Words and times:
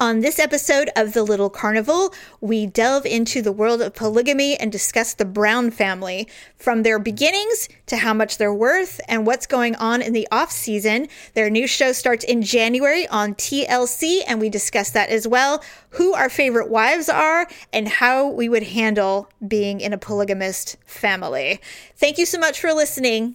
On 0.00 0.20
this 0.20 0.38
episode 0.38 0.90
of 0.94 1.12
The 1.12 1.24
Little 1.24 1.50
Carnival, 1.50 2.14
we 2.40 2.66
delve 2.66 3.04
into 3.04 3.42
the 3.42 3.50
world 3.50 3.82
of 3.82 3.96
polygamy 3.96 4.56
and 4.56 4.70
discuss 4.70 5.12
the 5.12 5.24
Brown 5.24 5.72
family 5.72 6.28
from 6.56 6.84
their 6.84 7.00
beginnings 7.00 7.68
to 7.86 7.96
how 7.96 8.14
much 8.14 8.38
they're 8.38 8.54
worth 8.54 9.00
and 9.08 9.26
what's 9.26 9.48
going 9.48 9.74
on 9.74 10.00
in 10.00 10.12
the 10.12 10.28
off 10.30 10.52
season. 10.52 11.08
Their 11.34 11.50
new 11.50 11.66
show 11.66 11.90
starts 11.90 12.24
in 12.24 12.42
January 12.42 13.08
on 13.08 13.34
TLC, 13.34 14.20
and 14.28 14.40
we 14.40 14.48
discuss 14.48 14.90
that 14.90 15.10
as 15.10 15.26
well. 15.26 15.64
Who 15.90 16.14
our 16.14 16.28
favorite 16.28 16.70
wives 16.70 17.08
are 17.08 17.48
and 17.72 17.88
how 17.88 18.28
we 18.28 18.48
would 18.48 18.62
handle 18.62 19.28
being 19.48 19.80
in 19.80 19.92
a 19.92 19.98
polygamist 19.98 20.76
family. 20.86 21.60
Thank 21.96 22.18
you 22.18 22.26
so 22.26 22.38
much 22.38 22.60
for 22.60 22.72
listening. 22.72 23.34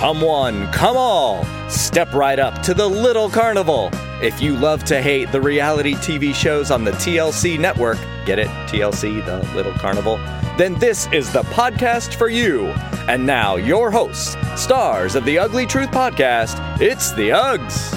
Come 0.00 0.22
one, 0.22 0.66
come 0.72 0.96
all. 0.96 1.44
Step 1.68 2.14
right 2.14 2.38
up 2.38 2.62
to 2.62 2.72
the 2.72 2.88
Little 2.88 3.28
Carnival. 3.28 3.90
If 4.22 4.40
you 4.40 4.56
love 4.56 4.82
to 4.84 5.02
hate 5.02 5.30
the 5.30 5.42
reality 5.42 5.92
TV 5.96 6.34
shows 6.34 6.70
on 6.70 6.84
the 6.84 6.92
TLC 6.92 7.58
network, 7.58 7.98
get 8.24 8.38
it? 8.38 8.46
TLC, 8.66 9.22
the 9.26 9.46
Little 9.54 9.74
Carnival? 9.74 10.16
Then 10.56 10.78
this 10.78 11.06
is 11.12 11.30
the 11.30 11.42
podcast 11.42 12.14
for 12.14 12.30
you. 12.30 12.68
And 13.08 13.26
now, 13.26 13.56
your 13.56 13.90
hosts, 13.90 14.38
stars 14.56 15.16
of 15.16 15.26
the 15.26 15.38
Ugly 15.38 15.66
Truth 15.66 15.90
podcast, 15.90 16.80
it's 16.80 17.12
the 17.12 17.28
Uggs. 17.28 17.92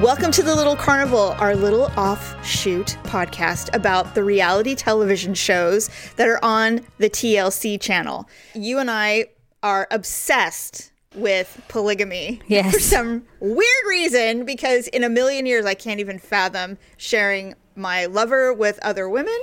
Welcome 0.00 0.30
to 0.30 0.42
the 0.42 0.56
Little 0.56 0.76
Carnival, 0.76 1.32
our 1.38 1.54
little 1.54 1.92
offshoot 1.98 2.96
podcast 3.02 3.68
about 3.76 4.14
the 4.14 4.24
reality 4.24 4.74
television 4.74 5.34
shows 5.34 5.90
that 6.16 6.26
are 6.26 6.42
on 6.42 6.80
the 6.96 7.10
TLC 7.10 7.78
channel. 7.78 8.26
You 8.54 8.78
and 8.78 8.90
I 8.90 9.26
are 9.62 9.86
obsessed 9.90 10.91
with 11.14 11.60
polygamy 11.68 12.40
Yes. 12.46 12.72
for 12.72 12.80
some 12.80 13.24
weird 13.40 13.84
reason 13.88 14.44
because 14.44 14.88
in 14.88 15.04
a 15.04 15.08
million 15.08 15.46
years 15.46 15.64
I 15.64 15.74
can't 15.74 16.00
even 16.00 16.18
fathom 16.18 16.78
sharing 16.96 17.54
my 17.76 18.06
lover 18.06 18.52
with 18.52 18.78
other 18.82 19.08
women. 19.08 19.38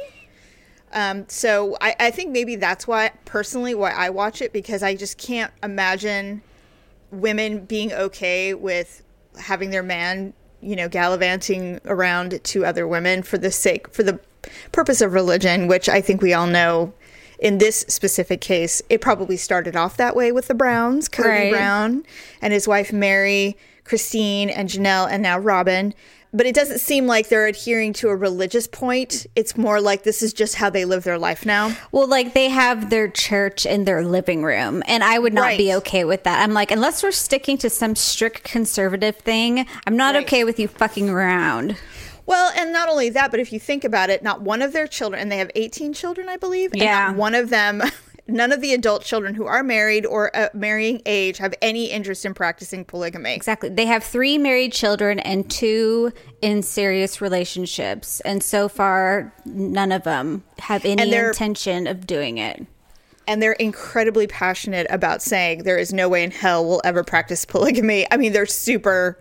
Um, 0.92 1.26
so 1.28 1.78
I, 1.82 1.96
I 2.00 2.12
think 2.12 2.32
maybe 2.32 2.56
that's 2.56 2.88
why 2.88 3.12
personally 3.26 3.76
why 3.76 3.92
I 3.92 4.10
watch 4.10 4.42
it 4.42 4.52
because 4.54 4.82
I 4.82 4.96
just 4.96 5.18
can't 5.18 5.52
imagine 5.62 6.42
women 7.12 7.66
being 7.66 7.94
okay 7.94 8.54
with 8.54 9.04
having 9.40 9.70
their 9.70 9.84
man, 9.84 10.34
you 10.62 10.76
know, 10.76 10.90
gallivanting 10.90 11.80
around 11.86 12.44
to 12.44 12.66
other 12.66 12.88
women 12.88 13.22
for 13.24 13.38
the 13.38 13.52
sake 13.52 13.88
for 13.94 14.02
the 14.04 14.20
purpose 14.72 15.02
of 15.02 15.14
religion, 15.14 15.68
which 15.68 15.88
I 15.90 16.02
think 16.02 16.22
we 16.22 16.34
all 16.34 16.48
know 16.48 16.94
in 17.40 17.58
this 17.58 17.86
specific 17.88 18.42
case, 18.42 18.82
it 18.90 19.02
probably 19.02 19.38
started 19.38 19.76
off 19.76 19.98
that 19.98 20.16
way 20.16 20.32
with 20.32 20.48
the 20.48 20.54
Browns, 20.54 21.08
Kody 21.10 21.26
Right. 21.28 21.52
Brown 21.52 22.04
and 22.42 22.54
his 22.54 22.68
wife 22.68 22.92
Meri, 22.94 23.58
Christine 23.84 24.50
and 24.50 24.70
Janelle 24.70 25.10
and 25.10 25.24
now 25.24 25.40
Robyn. 25.40 25.94
But 26.32 26.46
it 26.46 26.54
doesn't 26.54 26.78
seem 26.78 27.08
like 27.08 27.30
they're 27.30 27.48
adhering 27.48 27.92
to 27.94 28.10
a 28.10 28.16
religious 28.16 28.68
point. 28.68 29.26
It's 29.36 29.58
more 29.58 29.82
like 29.82 30.04
this 30.04 30.22
is 30.22 30.32
just 30.32 30.56
how 30.56 30.70
they 30.70 30.86
live 30.86 31.04
their 31.04 31.18
life 31.18 31.44
now. 31.44 31.76
Well, 31.92 32.08
like 32.08 32.36
they 32.36 32.50
have 32.50 32.92
their 32.92 33.08
church 33.08 33.66
in 33.66 33.86
their 33.86 34.04
living 34.04 34.44
room, 34.44 34.84
and 34.86 35.04
I 35.04 35.18
would 35.18 35.34
not 35.34 35.58
be 35.58 35.74
okay 35.76 36.04
with 36.04 36.26
that. 36.26 36.44
I'm 36.44 36.54
like, 36.54 36.70
unless 36.70 37.02
we're 37.02 37.10
sticking 37.10 37.58
to 37.60 37.70
some 37.72 37.96
strict 37.96 38.44
conservative 38.44 39.16
thing, 39.16 39.66
I'm 39.88 39.98
not 39.98 40.14
Right. 40.14 40.24
okay 40.26 40.44
with 40.44 40.60
you 40.60 40.68
fucking 40.68 41.10
around. 41.10 41.78
Well, 42.30 42.52
and 42.56 42.72
not 42.72 42.90
only 42.90 43.10
that, 43.10 43.32
but 43.32 43.40
if 43.40 43.52
you 43.52 43.60
think 43.60 43.84
about 43.84 44.12
it, 44.12 44.22
not 44.22 44.42
one 44.44 44.62
of 44.62 44.72
their 44.72 44.86
children, 44.86 45.20
and 45.20 45.32
they 45.32 45.38
have 45.40 45.50
18 45.56 45.94
children, 45.94 46.30
I 46.30 46.38
believe. 46.38 46.72
and 46.74 46.80
Yeah. 46.80 47.08
not 47.08 47.16
one 47.16 47.34
of 47.34 47.50
them, 47.50 47.82
none 48.28 48.52
of 48.52 48.62
the 48.62 48.72
adult 48.76 49.04
children 49.04 49.34
who 49.34 49.48
are 49.48 49.64
married 49.64 50.06
or 50.06 50.34
at 50.36 50.54
marrying 50.54 51.02
age 51.08 51.40
have 51.40 51.56
any 51.60 51.86
interest 51.90 52.26
in 52.26 52.36
practicing 52.36 52.86
polygamy. 52.86 53.34
Exactly. 53.34 53.70
They 53.70 53.88
have 53.88 54.04
three 54.04 54.38
married 54.38 54.74
children 54.74 55.18
and 55.18 55.50
two 55.50 56.12
in 56.44 56.62
serious 56.62 57.20
relationships, 57.20 58.20
and 58.20 58.44
so 58.44 58.70
far, 58.70 59.34
none 59.46 59.92
of 59.92 60.04
them 60.04 60.44
have 60.60 60.86
any 60.86 61.12
intention 61.12 61.88
of 61.88 62.06
doing 62.06 62.38
it. 62.38 62.64
And 63.28 63.42
they're 63.42 63.54
incredibly 63.54 64.28
passionate 64.28 64.86
about 64.92 65.24
saying 65.24 65.64
there 65.64 65.80
is 65.80 65.92
no 65.92 66.08
way 66.08 66.24
in 66.24 66.30
hell 66.30 66.64
we'll 66.64 66.82
ever 66.84 67.04
practice 67.04 67.44
polygamy. 67.54 68.06
I 68.12 68.18
mean, 68.18 68.34
they're 68.34 68.46
super, 68.46 69.18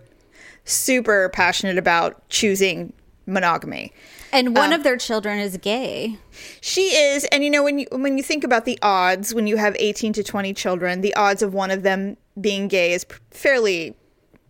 super 0.63 1.29
passionate 1.29 1.79
about 1.79 2.29
choosing 2.29 2.93
monogamy. 3.29 3.93
And 4.31 4.49
Um, 4.49 4.53
one 4.53 4.73
of 4.73 4.83
their 4.83 4.97
children 4.97 5.39
is 5.39 5.57
gay. 5.57 6.17
She 6.61 6.89
is, 6.89 7.25
and 7.25 7.43
you 7.43 7.49
know 7.49 7.63
when 7.63 7.79
you 7.79 7.87
when 7.91 8.17
you 8.17 8.23
think 8.23 8.43
about 8.43 8.65
the 8.65 8.77
odds 8.81 9.33
when 9.33 9.47
you 9.47 9.57
have 9.57 9.75
eighteen 9.79 10.13
to 10.13 10.23
twenty 10.23 10.53
children, 10.53 11.01
the 11.01 11.15
odds 11.15 11.41
of 11.41 11.53
one 11.53 11.71
of 11.71 11.83
them 11.83 12.17
being 12.39 12.67
gay 12.67 12.93
is 12.93 13.05
fairly 13.31 13.95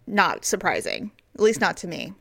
not 0.08 0.46
surprising. 0.46 1.12
At 1.36 1.42
least 1.42 1.62
not 1.62 1.78
to 1.78 1.88
me. 1.88 2.14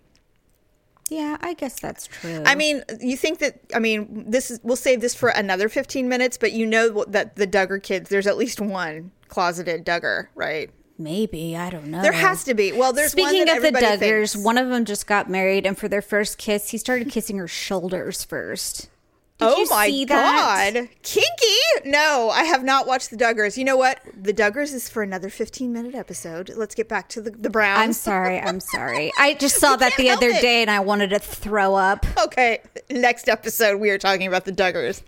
Yeah, 1.11 1.39
I 1.41 1.55
guess 1.55 1.81
that's 1.81 2.07
true. 2.07 2.43
I 2.45 2.55
mean, 2.55 2.85
you 3.01 3.17
think 3.17 3.39
that 3.39 3.59
I 3.75 3.79
mean 3.79 4.31
this 4.31 4.51
is 4.51 4.61
we'll 4.63 4.77
save 4.77 5.01
this 5.01 5.15
for 5.15 5.31
another 5.31 5.69
fifteen 5.69 6.09
minutes, 6.09 6.37
but 6.37 6.53
you 6.53 6.67
know 6.67 7.05
that 7.09 7.37
the 7.37 7.47
Duggar 7.47 7.83
kids, 7.83 8.11
there's 8.11 8.27
at 8.27 8.37
least 8.37 8.61
one 8.61 9.11
closeted 9.29 9.85
Duggar, 9.87 10.29
right? 10.35 10.71
Maybe 10.99 11.57
I 11.57 11.71
don't 11.71 11.87
know. 11.87 12.03
There 12.03 12.13
has 12.13 12.45
to 12.45 12.55
be. 12.55 12.73
Well, 12.73 12.93
there's 12.93 13.15
one 13.15 13.29
Speaking 13.29 13.47
that 13.47 13.59
of 13.59 13.63
the 13.63 13.71
Duggars, 13.73 14.33
thinks. 14.33 14.37
one 14.37 14.59
of 14.59 14.69
them 14.69 14.85
just 14.85 15.07
got 15.07 15.31
married, 15.31 15.67
and 15.67 15.77
for 15.79 15.89
their 15.89 16.03
first 16.03 16.39
kiss, 16.39 16.71
he 16.71 16.79
started 16.79 17.11
kissing 17.11 17.39
her 17.39 17.49
shoulders 17.49 18.25
first. 18.25 18.89
Did 19.39 19.49
oh 19.49 19.57
you 19.59 19.67
my 19.71 19.87
see 19.87 20.05
that? 20.07 20.73
god, 20.75 20.89
kinky! 21.05 21.89
No, 21.89 22.29
I 22.33 22.43
have 22.43 22.65
not 22.65 22.89
watched 22.89 23.11
the 23.11 23.17
Duggars. 23.17 23.57
You 23.57 23.65
know 23.65 23.77
what? 23.77 24.01
The 24.21 24.35
Duggars 24.35 24.75
is 24.75 24.89
for 24.89 25.03
another 25.03 25.31
fifteen 25.31 25.73
minute 25.73 25.95
episode. 25.95 26.51
Let's 26.57 26.75
get 26.75 26.89
back 26.89 27.09
to 27.11 27.21
the 27.23 27.31
the 27.31 27.49
Browns. 27.49 27.79
I'm 27.85 27.93
sorry. 27.93 28.41
I'm 28.41 28.59
sorry. 28.59 29.13
I 29.17 29.35
just 29.35 29.57
saw 29.61 29.77
that 29.77 29.93
the 29.97 30.11
other 30.11 30.31
it. 30.31 30.43
day, 30.43 30.61
and 30.63 30.71
I 30.71 30.81
wanted 30.81 31.11
to 31.11 31.21
throw 31.21 31.77
up. 31.77 32.05
Okay, 32.25 32.59
next 32.91 33.29
episode 33.29 33.79
we 33.81 33.91
are 33.91 33.99
talking 33.99 34.27
about 34.27 34.45
the 34.45 34.53
Duggars. 34.53 35.03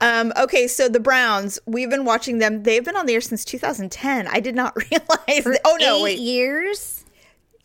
Um, 0.00 0.32
okay, 0.36 0.66
so 0.66 0.88
the 0.88 1.00
Browns, 1.00 1.58
we've 1.66 1.88
been 1.90 2.04
watching 2.04 2.38
them. 2.38 2.64
They've 2.64 2.84
been 2.84 2.96
on 2.96 3.06
the 3.06 3.14
air 3.14 3.20
since 3.20 3.44
2010. 3.44 4.26
I 4.26 4.40
did 4.40 4.54
not 4.56 4.76
realize. 4.90 5.44
that- 5.44 5.60
oh 5.64 5.76
no, 5.80 5.98
Eight 5.98 6.02
wait. 6.02 6.18
years. 6.18 6.97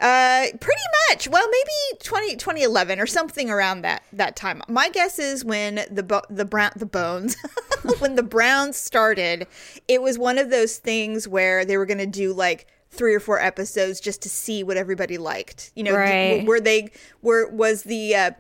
Uh, 0.03 0.47
pretty 0.59 0.81
much. 1.09 1.27
Well, 1.29 1.47
maybe 1.49 1.99
20, 2.03 2.35
2011 2.35 2.99
or 2.99 3.05
something 3.07 3.49
around 3.49 3.81
that 3.83 4.03
that 4.11 4.35
time. 4.35 4.61
My 4.67 4.89
guess 4.89 5.17
is 5.17 5.45
when 5.45 5.85
the 5.89 6.03
bo- 6.03 6.21
the 6.29 6.45
brown 6.45 6.71
the 6.75 6.85
bones 6.85 7.37
when 7.99 8.15
the 8.15 8.23
Browns 8.23 8.75
started, 8.77 9.47
it 9.87 10.01
was 10.01 10.19
one 10.19 10.37
of 10.37 10.49
those 10.49 10.77
things 10.77 11.27
where 11.27 11.63
they 11.65 11.77
were 11.77 11.85
going 11.85 11.97
to 11.99 12.05
do 12.05 12.33
like 12.33 12.67
three 12.91 13.15
or 13.15 13.19
four 13.19 13.39
episodes 13.39 13.99
just 13.99 14.21
to 14.23 14.29
see 14.29 14.61
what 14.63 14.77
everybody 14.77 15.17
liked. 15.17 15.71
You 15.75 15.83
know, 15.83 15.95
Right. 15.95 16.45
were 16.45 16.59
they 16.59 16.91
were 17.21 17.49
was 17.49 17.83
the 17.83 18.13
uh, 18.15 18.31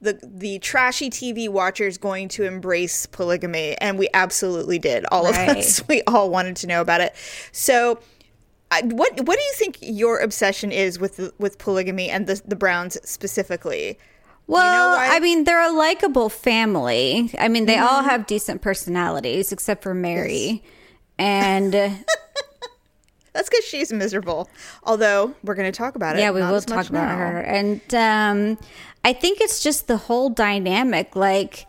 the 0.00 0.18
the 0.24 0.58
trashy 0.60 1.10
TV 1.10 1.50
watchers 1.50 1.98
going 1.98 2.28
to 2.28 2.44
embrace 2.44 3.04
polygamy, 3.04 3.76
and 3.78 3.98
we 3.98 4.08
absolutely 4.14 4.78
did. 4.78 5.04
All 5.12 5.26
of 5.26 5.36
us, 5.36 5.82
we 5.88 6.00
all 6.06 6.30
wanted 6.30 6.56
to 6.56 6.66
know 6.66 6.80
about 6.80 7.02
it. 7.02 7.14
So, 7.52 8.00
I, 8.70 8.82
what 8.82 9.12
what 9.26 9.36
do 9.36 9.42
you 9.42 9.52
think 9.54 9.78
your 9.80 10.20
obsession 10.20 10.70
is 10.72 10.98
with 10.98 11.32
with 11.38 11.58
polygamy 11.58 12.08
and 12.08 12.26
the 12.26 12.40
the 12.46 12.56
Browns 12.56 12.96
specifically? 13.08 13.98
Well, 14.46 14.96
why? 14.96 15.08
I 15.16 15.20
mean, 15.20 15.44
they're 15.44 15.62
a 15.62 15.72
likable 15.72 16.28
family. 16.28 17.30
I 17.38 17.48
mean, 17.48 17.66
they 17.66 17.74
Mm-hmm. 17.76 17.84
all 17.94 18.02
have 18.02 18.26
decent 18.26 18.62
personalities, 18.62 19.52
except 19.52 19.82
for 19.82 19.94
Meri. 19.94 20.62
And 21.18 21.74
uh, 21.74 21.90
That's 23.32 23.48
because 23.48 23.64
she's 23.64 23.92
miserable. 23.92 24.48
Although 24.82 25.34
we're 25.44 25.54
going 25.54 25.70
to 25.70 25.76
talk 25.76 25.94
about 25.94 26.16
it. 26.16 26.20
yeah, 26.20 26.32
we 26.32 26.40
will 26.40 26.60
talk 26.60 26.88
about 26.88 27.06
now. 27.08 27.16
her. 27.16 27.38
And 27.40 27.94
um, 27.94 28.58
I 29.04 29.12
think 29.12 29.40
it's 29.40 29.62
just 29.62 29.86
the 29.86 29.96
whole 29.96 30.30
dynamic. 30.30 31.14
Like, 31.14 31.66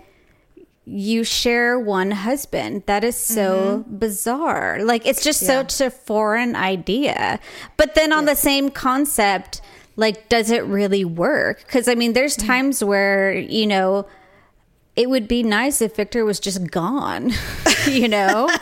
you 0.86 1.24
share 1.24 1.80
one 1.80 2.12
husband. 2.12 2.84
That 2.88 3.04
is 3.04 3.16
so 3.16 3.84
Mm-hmm. 3.86 3.98
bizarre. 3.98 4.80
Like, 4.84 5.06
it's 5.06 5.24
just 5.24 5.40
such 5.46 5.80
a 5.82 5.90
foreign 5.92 6.56
idea. 6.56 7.40
But 7.78 7.96
then 7.96 8.12
on 8.12 8.26
the 8.26 8.36
same 8.36 8.70
concept, 8.72 9.62
like, 9.96 10.28
does 10.30 10.50
it 10.52 10.64
really 10.66 11.06
work? 11.06 11.60
Because, 11.66 11.88
I 11.88 11.96
mean, 11.96 12.14
there's 12.14 12.36
Mm-hmm. 12.38 12.48
times 12.48 12.84
where, 12.84 13.32
you 13.34 13.68
know, 13.68 14.08
it 14.96 15.10
would 15.10 15.28
be 15.28 15.44
nice 15.44 15.82
if 15.82 15.96
Victor 15.96 16.26
was 16.26 16.40
just 16.40 16.70
gone, 16.72 17.32
you 17.88 18.08
know? 18.08 18.50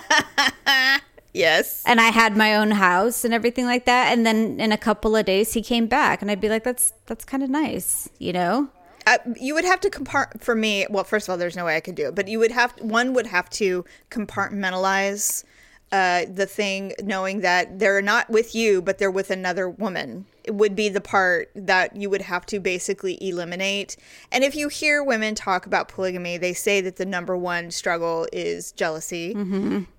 Yes. 1.31 1.83
and 1.85 2.01
I 2.01 2.09
had 2.09 2.35
my 2.35 2.55
own 2.55 2.71
house 2.71 3.23
and 3.23 3.33
everything 3.35 3.65
like 3.65 3.85
that. 3.85 4.11
And 4.11 4.25
then 4.25 4.59
in 4.59 4.71
a 4.71 4.77
couple 4.77 5.15
of 5.15 5.25
days, 5.25 5.53
he 5.53 5.61
came 5.61 5.85
back, 5.85 6.21
and 6.23 6.31
I'd 6.31 6.41
be 6.41 6.49
like, 6.49 6.63
"That's 6.63 6.91
that's 7.05 7.23
kind 7.23 7.43
of 7.43 7.49
nice," 7.51 8.09
you 8.17 8.33
know. 8.33 8.67
Uh, 9.09 9.17
you 9.39 9.55
would 9.55 9.65
have 9.65 9.79
to 9.79 9.89
compart 9.89 10.39
for 10.39 10.53
me. 10.53 10.85
Well, 10.87 11.03
first 11.03 11.27
of 11.27 11.31
all, 11.31 11.37
there's 11.37 11.55
no 11.55 11.65
way 11.65 11.75
I 11.75 11.79
could 11.79 11.95
do 11.95 12.09
it, 12.09 12.15
but 12.15 12.27
you 12.27 12.37
would 12.37 12.51
have 12.51 12.73
one 12.79 13.13
would 13.15 13.25
have 13.25 13.49
to 13.51 13.83
compartmentalize 14.11 15.43
uh, 15.91 16.25
the 16.31 16.45
thing, 16.45 16.93
knowing 17.01 17.41
that 17.41 17.79
they're 17.79 18.03
not 18.03 18.29
with 18.29 18.53
you, 18.53 18.83
but 18.83 18.99
they're 18.99 19.09
with 19.09 19.31
another 19.31 19.67
woman. 19.67 20.27
It 20.43 20.53
would 20.53 20.75
be 20.75 20.89
the 20.89 21.01
part 21.01 21.49
that 21.55 21.95
you 21.95 22.07
would 22.11 22.21
have 22.21 22.45
to 22.47 22.59
basically 22.59 23.17
eliminate. 23.27 23.97
And 24.31 24.43
if 24.43 24.55
you 24.55 24.67
hear 24.67 25.03
women 25.03 25.33
talk 25.33 25.65
about 25.65 25.87
polygamy, 25.87 26.37
they 26.37 26.53
say 26.53 26.79
that 26.81 26.97
the 26.97 27.05
number 27.07 27.35
one 27.35 27.71
struggle 27.71 28.27
is 28.31 28.71
jealousy, 28.73 29.33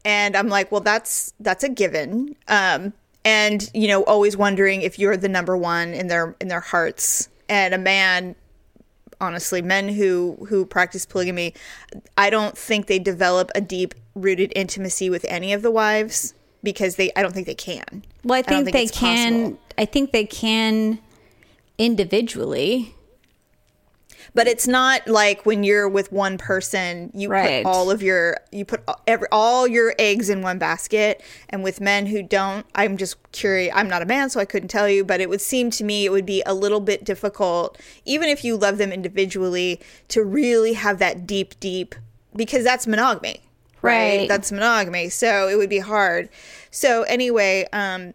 and 0.04 0.36
I'm 0.36 0.48
like, 0.48 0.70
well, 0.70 0.82
that's 0.82 1.34
that's 1.40 1.64
a 1.64 1.68
given. 1.68 2.36
Um, 2.46 2.92
and 3.24 3.68
you 3.74 3.88
know, 3.88 4.04
always 4.04 4.36
wondering 4.36 4.82
if 4.82 5.00
you're 5.00 5.16
the 5.16 5.28
number 5.28 5.56
one 5.56 5.94
in 5.94 6.06
their 6.06 6.36
in 6.40 6.46
their 6.46 6.60
hearts, 6.60 7.28
and 7.48 7.74
a 7.74 7.78
man 7.78 8.36
honestly. 9.20 9.62
Men 9.62 9.88
who 9.88 10.46
who 10.48 10.64
practice 10.66 11.06
polygamy, 11.06 11.54
I 12.16 12.30
don't 12.30 12.56
think 12.56 12.86
they 12.86 12.98
develop 12.98 13.50
a 13.54 13.60
deep 13.60 13.94
rooted 14.14 14.52
intimacy 14.56 15.10
with 15.10 15.24
any 15.28 15.52
of 15.52 15.62
the 15.62 15.70
wives 15.70 16.34
because 16.62 16.96
they 16.96 17.10
I 17.16 17.22
don't 17.22 17.32
think 17.32 17.46
they 17.46 17.54
can. 17.54 18.04
Well, 18.24 18.38
I 18.38 18.42
don't 18.42 18.64
think, 18.64 18.74
they 18.74 18.86
can. 18.86 19.32
possible. 19.32 19.60
I 19.78 19.84
think 19.84 20.12
they 20.12 20.24
can 20.24 20.98
individually. 21.78 22.94
But 24.34 24.46
it's 24.46 24.66
not 24.66 25.06
like 25.06 25.44
when 25.46 25.64
you're 25.64 25.88
with 25.88 26.12
one 26.12 26.38
person, 26.38 27.10
you 27.14 27.28
Right. 27.28 27.64
put 27.64 27.68
all 27.70 27.90
of 27.90 28.02
your 28.02 28.36
you 28.52 28.64
put 28.64 28.82
every 29.06 29.28
all 29.32 29.66
your 29.66 29.94
eggs 29.98 30.28
in 30.28 30.42
one 30.42 30.58
basket. 30.58 31.22
And 31.48 31.62
with 31.62 31.80
men 31.80 32.06
who 32.06 32.22
don't, 32.22 32.66
I'm 32.74 32.96
just 32.96 33.16
curious. 33.32 33.72
I'm 33.76 33.88
not 33.88 34.02
a 34.02 34.06
man, 34.06 34.30
so 34.30 34.40
I 34.40 34.44
couldn't 34.44 34.68
tell 34.68 34.88
you. 34.88 35.04
But 35.04 35.20
it 35.20 35.28
would 35.28 35.40
seem 35.40 35.70
to 35.72 35.84
me 35.84 36.04
it 36.04 36.10
would 36.10 36.26
be 36.26 36.42
a 36.46 36.54
little 36.54 36.80
bit 36.80 37.04
difficult, 37.04 37.78
even 38.04 38.28
if 38.28 38.44
you 38.44 38.56
love 38.56 38.78
them 38.78 38.92
individually, 38.92 39.80
to 40.08 40.22
really 40.24 40.74
have 40.74 40.98
that 40.98 41.26
deep, 41.26 41.58
deep 41.60 41.94
because 42.36 42.62
that's 42.64 42.86
monogamy, 42.86 43.40
right? 43.82 44.18
Right. 44.20 44.28
That's 44.28 44.52
monogamy. 44.52 45.08
So 45.08 45.48
it 45.48 45.56
would 45.56 45.70
be 45.70 45.80
hard. 45.80 46.28
So 46.70 47.02
anyway, 47.02 47.66
um, 47.72 48.14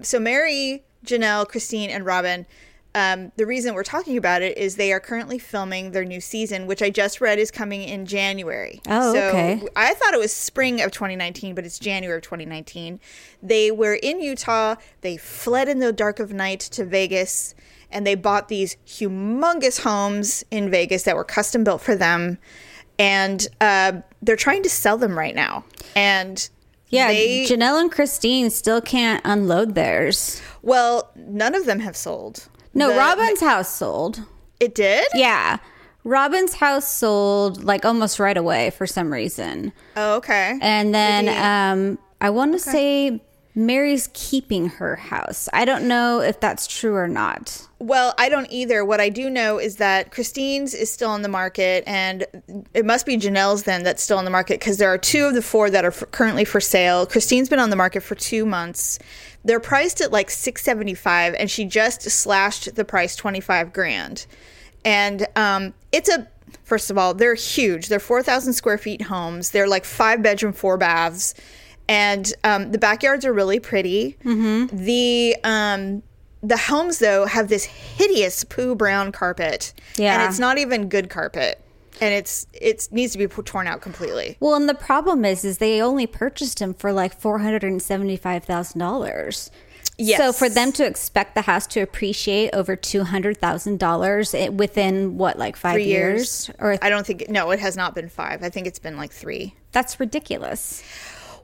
so 0.00 0.18
Meri, 0.18 0.82
Janelle, 1.06 1.46
Christine, 1.46 1.90
and 1.90 2.04
Robyn. 2.04 2.46
Um, 2.94 3.32
the 3.36 3.46
reason 3.46 3.74
we're 3.74 3.84
talking 3.84 4.18
about 4.18 4.42
it 4.42 4.58
is 4.58 4.76
they 4.76 4.92
are 4.92 5.00
currently 5.00 5.38
filming 5.38 5.92
their 5.92 6.04
new 6.04 6.20
season, 6.20 6.66
which 6.66 6.82
I 6.82 6.90
just 6.90 7.20
read 7.22 7.38
is 7.38 7.50
coming 7.50 7.82
in 7.82 8.04
January. 8.04 8.82
Oh, 8.86 9.14
so 9.14 9.28
okay. 9.28 9.62
I 9.74 9.94
thought 9.94 10.12
it 10.12 10.20
was 10.20 10.32
spring 10.32 10.82
of 10.82 10.92
2019, 10.92 11.54
but 11.54 11.64
it's 11.64 11.78
January 11.78 12.18
of 12.18 12.22
2019. 12.22 13.00
They 13.42 13.70
were 13.70 13.94
in 13.94 14.20
Utah. 14.20 14.76
They 15.00 15.16
fled 15.16 15.68
in 15.68 15.78
the 15.78 15.92
dark 15.92 16.20
of 16.20 16.32
night 16.34 16.60
to 16.60 16.84
Vegas, 16.84 17.54
and 17.90 18.06
they 18.06 18.14
bought 18.14 18.48
these 18.48 18.76
humongous 18.86 19.80
homes 19.80 20.44
in 20.50 20.70
Vegas 20.70 21.04
that 21.04 21.16
were 21.16 21.24
custom 21.24 21.64
built 21.64 21.80
for 21.80 21.96
them. 21.96 22.36
And 22.98 23.46
uh, 23.60 24.02
they're 24.20 24.36
trying 24.36 24.62
to 24.64 24.70
sell 24.70 24.98
them 24.98 25.18
right 25.18 25.34
now. 25.34 25.64
And 25.96 26.48
Yeah, 26.90 27.08
they, 27.08 27.46
Janelle 27.46 27.80
and 27.80 27.90
Christine 27.90 28.50
still 28.50 28.82
can't 28.82 29.22
unload 29.24 29.74
theirs. 29.74 30.42
well, 30.60 31.10
none 31.16 31.54
of 31.54 31.64
them 31.64 31.80
have 31.80 31.96
sold. 31.96 32.48
No, 32.74 32.88
The- 32.90 32.96
Robyn's 32.98 33.40
house 33.40 33.74
sold. 33.74 34.22
It 34.60 34.74
did? 34.74 35.06
Yeah. 35.14 35.58
Robyn's 36.04 36.54
house 36.54 36.88
sold 36.92 37.62
like 37.64 37.84
almost 37.84 38.18
right 38.18 38.36
away 38.36 38.70
for 38.70 38.86
some 38.86 39.12
reason. 39.12 39.72
Oh, 39.96 40.14
okay. 40.16 40.58
And 40.60 40.94
then 40.94 41.28
um 41.28 41.98
I 42.20 42.30
want 42.30 42.52
to 42.52 42.58
say 42.58 43.22
Meri's 43.54 44.08
keeping 44.14 44.68
her 44.68 44.96
house. 44.96 45.48
I 45.52 45.66
don't 45.66 45.86
know 45.86 46.20
if 46.20 46.40
that's 46.40 46.66
true 46.66 46.94
or 46.94 47.06
not. 47.06 47.66
Well, 47.78 48.14
I 48.16 48.28
don't 48.28 48.50
either. 48.50 48.84
What 48.84 49.00
I 49.00 49.10
do 49.10 49.28
know 49.28 49.58
is 49.58 49.76
that 49.76 50.10
Christine's 50.10 50.72
is 50.72 50.90
still 50.90 51.10
on 51.10 51.22
the 51.22 51.28
market, 51.28 51.84
and 51.86 52.24
it 52.72 52.86
must 52.86 53.04
be 53.04 53.18
Janelle's 53.18 53.64
then 53.64 53.82
that's 53.82 54.02
still 54.02 54.16
on 54.16 54.24
the 54.24 54.30
market 54.30 54.60
because 54.60 54.78
there 54.78 54.88
are 54.88 54.96
two 54.96 55.26
of 55.26 55.34
the 55.34 55.42
four 55.42 55.68
that 55.68 55.84
are 55.84 55.90
currently 55.90 56.44
for 56.44 56.60
sale. 56.60 57.04
Christine's 57.04 57.50
been 57.50 57.58
on 57.58 57.70
the 57.70 57.76
market 57.76 58.02
for 58.02 58.14
two 58.14 58.46
months. 58.46 58.98
They're 59.44 59.60
priced 59.60 60.00
at 60.00 60.12
like 60.12 60.30
six 60.30 60.62
seventy 60.62 60.94
five, 60.94 61.34
and 61.34 61.50
she 61.50 61.64
just 61.64 62.02
slashed 62.02 62.74
the 62.74 62.84
price 62.84 63.16
twenty 63.16 63.40
five 63.40 63.72
grand. 63.72 64.26
And 64.84 65.26
um, 65.36 65.74
it's 65.90 66.08
a 66.08 66.26
first 66.64 66.90
of 66.90 66.96
all, 66.96 67.12
they're 67.12 67.34
huge. 67.34 67.88
They're 67.88 68.00
four 68.00 68.22
thousand 68.22 68.54
square 68.54 68.78
feet 68.78 69.02
homes. 69.02 69.50
They're 69.50 69.68
like 69.68 69.84
five 69.84 70.22
bedroom, 70.22 70.52
four 70.52 70.78
baths, 70.78 71.34
and 71.88 72.32
um, 72.44 72.72
the 72.72 72.78
backyards 72.78 73.24
are 73.24 73.32
really 73.32 73.60
pretty. 73.60 74.16
Mm-hmm. 74.24 74.76
The 74.84 75.36
um, 75.44 76.02
the 76.42 76.56
homes 76.56 76.98
though 76.98 77.26
have 77.26 77.48
this 77.48 77.64
hideous 77.64 78.44
poo 78.44 78.74
brown 78.74 79.12
carpet, 79.12 79.72
Yeah. 79.96 80.14
and 80.14 80.28
it's 80.28 80.38
not 80.38 80.58
even 80.58 80.88
good 80.88 81.08
carpet, 81.10 81.62
and 82.00 82.12
it's 82.14 82.46
it 82.52 82.88
needs 82.90 83.12
to 83.12 83.18
be 83.18 83.26
torn 83.26 83.66
out 83.66 83.80
completely. 83.80 84.36
Well, 84.40 84.54
and 84.54 84.68
the 84.68 84.74
problem 84.74 85.24
is, 85.24 85.44
is 85.44 85.58
they 85.58 85.80
only 85.82 86.06
purchased 86.06 86.58
them 86.58 86.74
for 86.74 86.92
like 86.92 87.18
four 87.20 87.38
hundred 87.38 87.64
and 87.64 87.80
seventy-five 87.80 88.44
thousand 88.44 88.78
dollars. 88.80 89.50
Yes. 89.98 90.18
So 90.18 90.32
for 90.32 90.48
them 90.48 90.72
to 90.72 90.86
expect 90.86 91.34
the 91.34 91.42
house 91.42 91.66
to 91.68 91.80
appreciate 91.80 92.50
over 92.54 92.74
two 92.76 93.04
hundred 93.04 93.36
thousand 93.38 93.78
dollars 93.78 94.34
within 94.50 95.18
what, 95.18 95.38
like 95.38 95.54
five 95.54 95.74
Three 95.74 95.84
years, 95.84 96.48
years, 96.48 96.56
or 96.58 96.78
I 96.82 96.88
don't 96.88 97.06
think 97.06 97.28
no, 97.28 97.50
it 97.50 97.60
has 97.60 97.76
not 97.76 97.94
been 97.94 98.08
five. 98.08 98.42
I 98.42 98.48
think 98.48 98.66
it's 98.66 98.78
been 98.78 98.96
like 98.96 99.12
three. 99.12 99.54
that's 99.70 100.00
ridiculous. 100.00 100.82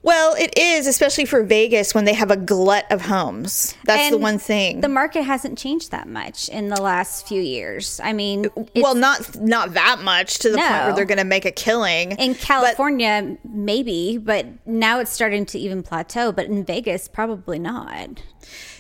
Well, 0.02 0.34
it 0.34 0.56
is, 0.56 0.86
especially 0.86 1.24
for 1.24 1.42
Vegas 1.42 1.94
when 1.94 2.04
they 2.04 2.14
have 2.14 2.30
a 2.30 2.36
glut 2.36 2.86
of 2.90 3.02
homes. 3.02 3.74
That's 3.84 4.10
the 4.10 4.18
one 4.18 4.38
thing. 4.38 4.80
The 4.80 4.88
market 4.88 5.22
hasn't 5.24 5.58
changed 5.58 5.90
that 5.90 6.08
much 6.08 6.48
in 6.48 6.68
the 6.68 6.80
last 6.80 7.26
few 7.26 7.40
years. 7.42 8.00
I 8.02 8.12
mean, 8.12 8.44
it's- 8.44 8.68
well, 8.82 8.94
not 8.94 9.36
not 9.40 9.74
that 9.74 10.00
much 10.02 10.38
to 10.40 10.50
the 10.50 10.58
point 10.58 10.70
where 10.70 10.94
they're 10.94 11.04
going 11.04 11.18
to 11.18 11.24
make 11.24 11.44
a 11.44 11.50
killing. 11.50 12.12
in 12.12 12.32
But- 12.32 12.40
California, 12.40 13.36
maybe, 13.44 14.18
but 14.18 14.46
now 14.66 15.00
it's 15.00 15.10
starting 15.12 15.44
to 15.46 15.58
even 15.58 15.82
plateau. 15.82 16.32
But 16.32 16.46
in 16.46 16.64
Vegas, 16.64 17.08
probably 17.08 17.58
not. 17.58 18.22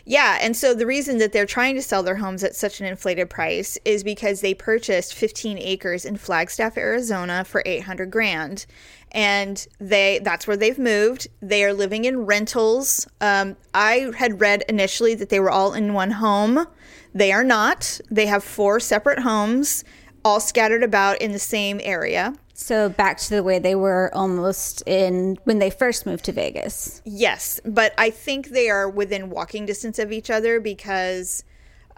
Yeah, 0.08 0.38
and 0.40 0.56
so 0.56 0.72
the 0.72 0.86
reason 0.86 1.18
that 1.18 1.32
they're 1.32 1.44
trying 1.44 1.74
to 1.74 1.82
sell 1.82 2.02
their 2.02 2.16
homes 2.16 2.42
at 2.42 2.56
such 2.56 2.80
an 2.80 2.86
inflated 2.86 3.28
price 3.28 3.76
is 3.84 4.02
because 4.02 4.40
they 4.40 4.54
purchased 4.54 5.12
15 5.12 5.58
acres 5.58 6.06
in 6.06 6.16
Flagstaff, 6.16 6.78
Arizona 6.78 7.44
for 7.44 7.62
800 7.66 8.10
grand. 8.10 8.64
And 9.12 9.66
they 9.78 10.18
that's 10.24 10.46
where 10.46 10.56
they've 10.56 10.78
moved. 10.78 11.28
They 11.42 11.62
are 11.62 11.74
living 11.74 12.06
in 12.06 12.24
rentals. 12.24 13.06
Um, 13.20 13.58
I 13.74 14.10
had 14.16 14.40
read 14.40 14.64
initially 14.66 15.14
that 15.14 15.28
they 15.28 15.40
were 15.40 15.50
all 15.50 15.74
in 15.74 15.92
one 15.92 16.12
home. 16.12 16.66
They 17.14 17.30
are 17.30 17.44
not. 17.44 18.00
They 18.10 18.24
have 18.26 18.42
four 18.42 18.80
separate 18.80 19.18
homes, 19.18 19.84
all 20.24 20.40
scattered 20.40 20.82
about 20.82 21.20
in 21.20 21.32
the 21.32 21.38
same 21.38 21.82
area. 21.84 22.32
So 22.60 22.88
back 22.88 23.18
to 23.18 23.30
the 23.30 23.44
way 23.44 23.60
they 23.60 23.76
were 23.76 24.10
almost 24.12 24.82
in 24.84 25.38
when 25.44 25.60
they 25.60 25.70
first 25.70 26.06
moved 26.06 26.24
to 26.24 26.32
Vegas. 26.32 27.00
Yes, 27.04 27.60
but 27.64 27.94
I 27.96 28.10
think 28.10 28.48
they 28.48 28.68
are 28.68 28.90
within 28.90 29.30
walking 29.30 29.64
distance 29.64 29.96
of 30.00 30.10
each 30.10 30.28
other 30.28 30.58
because 30.58 31.44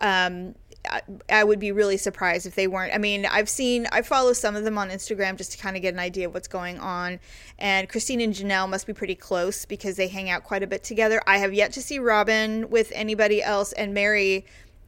um, 0.00 0.54
I, 0.88 1.00
I 1.30 1.44
would 1.44 1.60
be 1.60 1.72
really 1.72 1.96
surprised 1.96 2.46
if 2.46 2.56
they 2.56 2.66
weren't. 2.66 2.94
I 2.94 2.98
mean, 2.98 3.24
I've 3.24 3.48
seen, 3.48 3.86
I 3.90 4.02
follow 4.02 4.34
some 4.34 4.54
of 4.54 4.64
them 4.64 4.76
on 4.76 4.90
Instagram 4.90 5.38
just 5.38 5.52
to 5.52 5.58
kind 5.58 5.76
of 5.76 5.82
get 5.82 5.94
an 5.94 5.98
idea 5.98 6.28
of 6.28 6.34
what's 6.34 6.46
going 6.46 6.78
on. 6.78 7.20
And 7.58 7.88
Christine 7.88 8.20
and 8.20 8.34
Janelle 8.34 8.68
must 8.68 8.86
be 8.86 8.92
pretty 8.92 9.14
close 9.14 9.64
because 9.64 9.96
they 9.96 10.08
hang 10.08 10.28
out 10.28 10.44
quite 10.44 10.62
a 10.62 10.66
bit 10.66 10.84
together. 10.84 11.22
I 11.26 11.38
have 11.38 11.54
yet 11.54 11.72
to 11.72 11.82
see 11.82 11.98
Robyn 11.98 12.68
with 12.68 12.92
anybody 12.94 13.42
else, 13.42 13.72
and 13.72 13.94
Meri. 13.94 14.44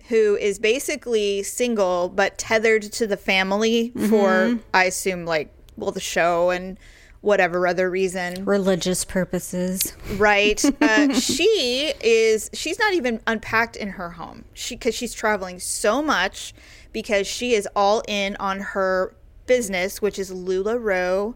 Who 0.08 0.36
is 0.36 0.58
basically 0.58 1.44
single 1.44 2.08
but 2.08 2.36
tethered 2.36 2.82
to 2.82 3.06
the 3.06 3.16
family 3.16 3.92
for, 4.08 4.58
I 4.74 4.84
assume, 4.86 5.24
like, 5.24 5.54
well, 5.76 5.90
the 5.90 6.00
show 6.00 6.50
and 6.50 6.78
whatever 7.22 7.66
other 7.66 7.88
reason. 7.88 8.44
Religious 8.44 9.04
purposes. 9.04 9.94
Right. 10.16 10.62
Uh, 10.82 11.14
she 11.14 11.92
is. 12.02 12.50
She's 12.52 12.78
not 12.78 12.92
even 12.92 13.20
unpacked 13.26 13.76
in 13.76 13.90
her 13.90 14.10
home. 14.10 14.44
She 14.52 14.74
because 14.74 14.94
she's 14.94 15.14
traveling 15.14 15.60
so 15.60 16.02
much 16.02 16.52
because 16.92 17.26
she 17.26 17.54
is 17.54 17.68
all 17.76 18.02
in 18.08 18.36
on 18.40 18.60
her 18.60 19.14
business, 19.46 20.02
which 20.02 20.18
is 20.18 20.30
LuLaRoe. 20.32 21.34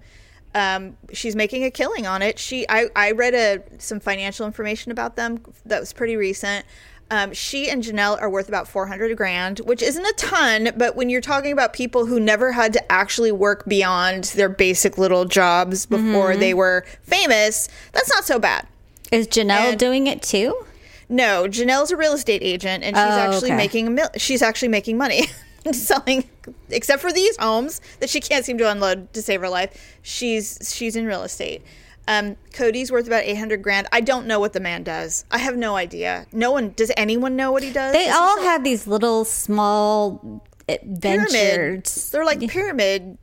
Um, 0.54 0.96
she's 1.12 1.36
making 1.36 1.64
a 1.64 1.70
killing 1.70 2.06
on 2.06 2.22
it. 2.22 2.38
She. 2.38 2.66
I. 2.68 2.88
I 2.96 3.12
read 3.12 3.34
a 3.34 3.62
some 3.78 4.00
financial 4.00 4.46
information 4.46 4.90
about 4.90 5.14
them 5.14 5.40
that 5.64 5.78
was 5.78 5.92
pretty 5.92 6.16
recent. 6.16 6.66
Um, 7.10 7.32
she 7.32 7.70
and 7.70 7.84
Janelle 7.84 8.20
are 8.20 8.28
worth 8.28 8.48
about 8.48 8.66
400 8.66 9.16
grand, 9.16 9.60
which 9.60 9.80
isn't 9.80 10.04
a 10.04 10.12
ton, 10.16 10.70
but 10.76 10.96
when 10.96 11.08
you're 11.08 11.20
talking 11.20 11.52
about 11.52 11.72
people 11.72 12.06
who 12.06 12.18
never 12.18 12.50
had 12.52 12.72
to 12.72 12.92
actually 12.92 13.30
work 13.30 13.64
beyond 13.66 14.24
their 14.34 14.48
basic 14.48 14.98
little 14.98 15.24
jobs 15.24 15.86
before 15.86 16.36
they 16.36 16.52
were 16.52 16.84
famous, 17.02 17.68
that's 17.92 18.12
not 18.12 18.24
so 18.24 18.40
bad. 18.40 18.66
Is 19.12 19.28
Janelle 19.28 19.70
And- 19.70 19.78
doing 19.78 20.08
it 20.08 20.20
too? 20.20 20.66
No, 21.08 21.44
Janelle's 21.44 21.92
a 21.92 21.96
real 21.96 22.14
estate 22.14 22.42
agent, 22.42 22.82
and 22.82 22.96
she's 22.96 23.04
Oh, 23.04 23.08
actually 23.08 23.50
okay. 23.50 23.56
making 23.56 23.86
a 23.86 23.90
mil- 23.90 24.10
she's 24.16 24.42
actually 24.42 24.66
making 24.68 24.98
money 24.98 25.28
selling, 25.72 26.24
except 26.70 27.00
for 27.00 27.12
these 27.12 27.36
homes 27.36 27.80
that 28.00 28.10
she 28.10 28.18
can't 28.18 28.44
seem 28.44 28.58
to 28.58 28.68
unload 28.68 29.12
to 29.12 29.22
save 29.22 29.40
her 29.42 29.48
life. 29.48 29.96
She's 30.02 30.58
she's 30.74 30.96
in 30.96 31.06
real 31.06 31.22
estate. 31.22 31.62
Um, 32.08 32.36
Kody's 32.52 32.92
worth 32.92 33.06
about 33.06 33.24
eight 33.24 33.36
hundred 33.36 33.62
grand. 33.62 33.88
I 33.92 34.00
don't 34.00 34.26
know 34.26 34.38
what 34.38 34.52
the 34.52 34.60
man 34.60 34.82
does. 34.84 35.24
I 35.30 35.38
have 35.38 35.56
no 35.56 35.76
idea. 35.76 36.26
No 36.32 36.52
one 36.52 36.70
does. 36.70 36.92
Anyone 36.96 37.34
know 37.36 37.50
what 37.52 37.62
he 37.62 37.72
does? 37.72 37.92
They 37.92 38.08
all 38.10 38.40
have 38.42 38.62
these 38.64 38.86
little 38.86 39.24
small 39.24 40.42
ventures 40.84 42.10
They're 42.10 42.24
like 42.24 42.40
pyramid 42.48 43.18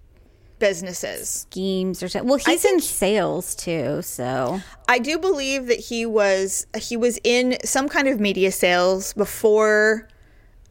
businesses. 0.59 1.29
schemes 1.29 2.01
or 2.01 2.07
something. 2.07 2.29
Well, 2.29 2.39
he's 2.39 2.63
in 2.65 2.79
sales 2.79 3.55
too, 3.55 4.01
so 4.01 4.61
I 4.87 4.99
do 4.99 5.17
believe 5.19 5.67
that 5.67 5.79
he 5.79 6.05
was 6.05 6.67
he 6.77 6.95
was 6.97 7.19
in 7.23 7.57
some 7.63 7.89
kind 7.89 8.07
of 8.07 8.19
media 8.19 8.51
sales 8.51 9.13
before 9.13 10.07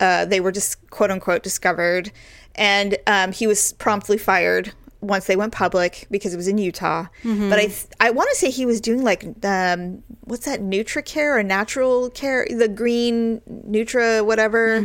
uh, 0.01 0.25
they 0.25 0.41
were 0.41 0.53
just 0.53 0.89
quote 0.91 1.11
unquote 1.11 1.43
discovered, 1.43 2.11
and 2.55 2.97
um, 3.07 3.33
he 3.33 3.47
was 3.47 3.73
promptly 3.75 4.19
fired 4.19 4.73
once 5.03 5.27
they 5.27 5.37
went 5.37 5.53
public 5.53 6.07
because 6.11 6.33
it 6.33 6.39
was 6.39 6.49
in 6.49 6.57
Utah. 6.57 7.07
But 7.23 7.59
I 7.59 7.67
th- 7.67 7.87
I 8.01 8.11
want 8.11 8.31
to 8.31 8.37
say 8.37 8.51
he 8.51 8.65
was 8.65 8.81
doing 8.81 9.03
like 9.03 9.25
um, 9.45 10.03
what's 10.25 10.47
that 10.47 10.61
NutriCare 10.61 11.39
or 11.39 11.43
Natural 11.43 12.09
Care, 12.11 12.47
the 12.49 12.69
green 12.69 13.41
Nutra 13.69 14.25
whatever. 14.25 14.81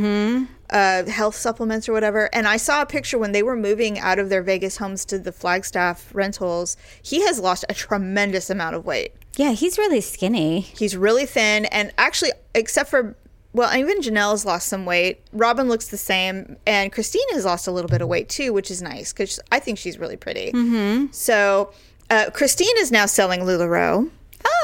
uh, 0.70 1.06
health 1.06 1.34
supplements 1.36 1.88
or 1.88 1.94
whatever. 1.94 2.30
And 2.34 2.46
I 2.46 2.58
saw 2.58 2.82
a 2.82 2.86
picture 2.86 3.18
when 3.18 3.32
they 3.32 3.42
were 3.42 3.56
moving 3.56 4.00
out 4.00 4.20
of 4.20 4.28
their 4.30 4.44
Vegas 4.44 4.76
homes 4.76 5.06
to 5.06 5.18
the 5.18 5.32
Flagstaff 5.32 6.10
rentals. 6.14 6.76
He 7.02 7.22
has 7.26 7.40
lost 7.40 7.64
a 7.70 7.74
tremendous 7.74 8.50
amount 8.50 8.76
of 8.76 8.84
weight. 8.86 9.14
Yeah, 9.38 9.52
he's 9.54 9.78
really 9.78 10.02
skinny. 10.02 10.60
He's 10.60 10.98
really 10.98 11.26
thin, 11.26 11.66
and 11.66 11.94
actually, 11.98 12.32
except 12.54 12.90
for 12.90 13.16
well, 13.54 13.76
even 13.76 14.02
Janelle's 14.02 14.46
lost 14.46 14.68
some 14.68 14.86
weight. 14.86 15.22
Robin 15.34 15.68
looks 15.68 15.88
the 15.88 15.98
same, 15.98 16.58
and 16.66 16.92
Christine 16.92 17.28
has 17.34 17.46
lost 17.46 17.68
a 17.68 17.72
little 17.72 17.90
bit 17.90 18.02
of 18.02 18.08
weight 18.08 18.30
too, 18.30 18.54
which 18.54 18.70
is 18.70 18.82
nice 18.82 19.14
because 19.14 19.40
I 19.52 19.60
think 19.60 19.78
she's 19.78 19.98
really 19.98 20.18
pretty. 20.18 20.52
Mm-hmm. 20.52 21.12
So, 21.12 21.72
uh, 22.10 22.30
Christine 22.34 22.78
is 22.78 22.92
now 22.92 23.06
selling 23.06 23.42
Lularoe 23.42 24.10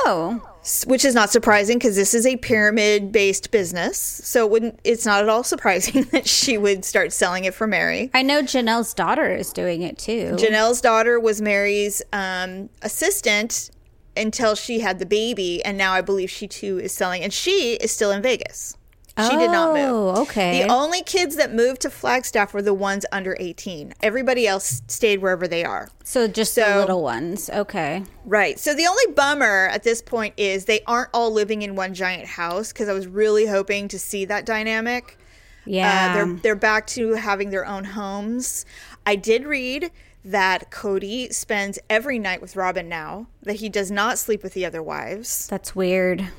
Oh, 0.05 0.41
which 0.85 1.03
is 1.03 1.15
not 1.15 1.29
surprising 1.29 1.77
because 1.77 1.95
this 1.95 2.13
is 2.13 2.25
a 2.25 2.37
pyramid 2.37 3.11
based 3.11 3.51
business. 3.51 3.97
So 3.97 4.45
it 4.45 4.51
wouldn't 4.51 4.79
it's 4.83 5.05
not 5.05 5.23
at 5.23 5.29
all 5.29 5.43
surprising 5.53 6.03
that 6.11 6.27
she 6.27 6.57
would 6.57 6.85
start 6.85 7.11
selling 7.13 7.45
it 7.45 7.53
for 7.53 7.67
Meri. 7.67 8.09
I 8.13 8.21
know 8.21 8.41
Janelle's 8.41 8.93
daughter 8.93 9.33
is 9.33 9.51
doing 9.51 9.81
it 9.81 9.97
too. 9.97 10.35
Janelle's 10.37 10.81
daughter 10.81 11.19
was 11.19 11.41
Meri's 11.41 12.01
um, 12.11 12.69
assistant 12.81 13.71
until 14.15 14.55
she 14.55 14.79
had 14.79 14.99
the 14.99 15.05
baby, 15.05 15.63
and 15.63 15.77
now 15.77 15.93
I 15.93 16.01
believe 16.01 16.29
she 16.29 16.47
too 16.47 16.79
is 16.79 16.91
selling, 16.91 17.23
and 17.23 17.33
she 17.33 17.73
is 17.75 17.91
still 17.91 18.11
in 18.11 18.21
Vegas. 18.21 18.77
She 19.15 19.37
did 19.37 19.51
not 19.51 19.75
move. 19.75 19.89
Oh, 20.17 20.21
okay. 20.23 20.63
The 20.63 20.73
only 20.73 21.03
kids 21.03 21.35
that 21.35 21.53
moved 21.53 21.81
to 21.81 21.91
Flagstaff 21.91 22.51
were 22.51 22.63
the 22.63 22.73
ones 22.73 23.05
under 23.11 23.37
18. 23.39 23.93
Everybody 24.01 24.47
else 24.47 24.81
stayed 24.87 25.21
wherever 25.21 25.47
they 25.47 25.63
are. 25.63 25.89
so 26.03 26.27
just 26.27 26.55
the 26.55 26.77
little 26.79 27.03
ones. 27.03 27.47
Okay. 27.47 28.03
Right. 28.25 28.57
So 28.57 28.73
the 28.73 28.87
only 28.87 29.13
bummer 29.13 29.67
at 29.71 29.83
this 29.83 30.01
point 30.01 30.33
is 30.35 30.65
they 30.65 30.79
aren't 30.87 31.11
all 31.13 31.31
living 31.31 31.61
in 31.61 31.75
one 31.75 31.93
giant 31.93 32.25
house 32.25 32.73
because 32.73 32.89
I 32.89 32.93
was 32.93 33.05
really 33.05 33.45
hoping 33.45 33.87
to 33.89 33.99
see 33.99 34.25
that 34.25 34.47
dynamic. 34.47 35.19
Yeah. 35.65 36.09
Uh, 36.09 36.13
they're 36.15 36.33
they're 36.41 36.55
back 36.55 36.87
to 36.87 37.13
having 37.13 37.51
their 37.51 37.67
own 37.67 37.83
homes. 37.83 38.65
I 39.05 39.15
did 39.15 39.45
read 39.45 39.91
that 40.25 40.71
Kody 40.71 41.33
spends 41.33 41.79
every 41.89 42.17
night 42.19 42.41
with 42.41 42.55
Robyn 42.55 42.87
now. 42.87 43.27
That 43.43 43.57
he 43.57 43.69
does 43.69 43.91
not 43.91 44.17
sleep 44.17 44.41
with 44.43 44.53
the 44.53 44.65
other 44.65 44.81
wives. 44.81 45.47
That's 45.47 45.75
weird. 45.75 46.29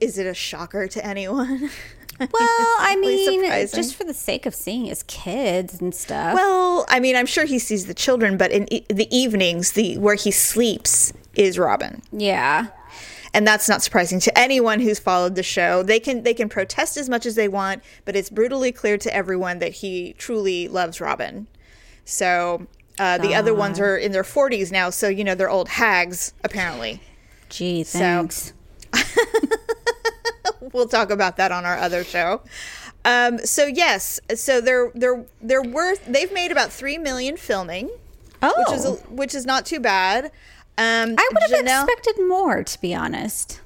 Is 0.00 0.18
it 0.18 0.26
a 0.26 0.34
shocker 0.34 0.88
to 0.88 1.04
anyone? 1.06 1.70
Well, 2.20 2.76
I 2.80 2.96
mean, 3.00 3.40
surprising. 3.44 3.76
just 3.82 3.94
for 3.94 4.04
the 4.04 4.12
sake 4.12 4.44
of 4.44 4.54
seeing 4.54 4.84
his 4.84 5.02
kids 5.04 5.80
and 5.80 5.94
stuff. 5.94 6.34
well, 6.34 6.84
I 6.86 7.00
mean, 7.00 7.16
I'm 7.16 7.24
sure 7.24 7.46
he 7.46 7.58
sees 7.58 7.86
the 7.86 7.94
children, 7.94 8.36
but 8.36 8.50
in 8.52 8.70
e- 8.70 8.84
the 8.90 9.08
evenings, 9.16 9.72
the 9.72 9.96
where 9.96 10.16
he 10.16 10.30
sleeps 10.30 11.14
is 11.34 11.56
Robyn. 11.58 12.02
yeah. 12.12 12.66
and 13.32 13.46
that's 13.46 13.70
not 13.70 13.80
surprising 13.80 14.20
to 14.20 14.38
anyone 14.38 14.80
who's 14.80 14.98
followed 14.98 15.34
the 15.34 15.42
show. 15.42 15.82
They 15.82 15.98
can 15.98 16.22
they 16.22 16.34
can 16.34 16.50
protest 16.50 16.98
as 16.98 17.08
much 17.08 17.24
as 17.24 17.36
they 17.36 17.48
want, 17.48 17.82
but 18.04 18.14
it's 18.14 18.28
brutally 18.28 18.70
clear 18.70 18.98
to 18.98 19.14
everyone 19.16 19.58
that 19.60 19.72
he 19.76 20.12
truly 20.18 20.68
loves 20.68 21.00
Robyn. 21.00 21.46
So 22.04 22.66
uh, 23.00 23.18
the 23.18 23.34
other 23.34 23.54
ones 23.54 23.80
are 23.80 23.96
in 23.96 24.12
their 24.12 24.22
40s 24.22 24.70
now, 24.70 24.90
so 24.90 25.08
you 25.08 25.24
know 25.24 25.34
they're 25.34 25.50
old 25.50 25.68
hags 25.68 26.34
apparently. 26.44 27.00
Gee, 27.48 27.82
thanks. 27.82 28.52
We'll 30.72 30.88
talk 30.88 31.10
about 31.10 31.36
that 31.38 31.52
on 31.52 31.64
our 31.64 31.76
other 31.78 32.04
show. 32.04 32.42
Um, 33.04 33.38
so 33.38 33.64
yes, 33.64 34.20
so 34.34 34.60
they're 34.60 34.92
they're 34.94 35.24
they're 35.40 35.62
worth. 35.62 36.04
They've 36.06 36.32
made 36.32 36.52
about 36.52 36.70
three 36.70 36.98
million 36.98 37.36
filming, 37.36 37.90
oh. 38.42 38.52
which 38.58 38.76
is 38.76 38.84
a, 38.84 38.92
which 39.10 39.34
is 39.34 39.46
not 39.46 39.64
too 39.64 39.80
bad. 39.80 40.26
Um, 40.76 41.14
I 41.18 41.28
would 41.32 41.42
have 41.42 41.64
Janelle- 41.64 41.84
expected 41.84 42.28
more, 42.28 42.62
to 42.62 42.80
be 42.80 42.94
honest. 42.94 43.60